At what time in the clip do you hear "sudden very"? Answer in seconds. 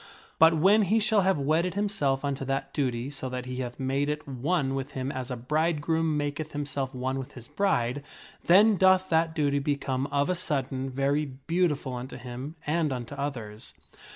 10.33-11.25